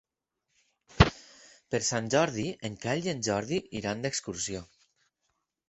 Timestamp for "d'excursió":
4.07-4.67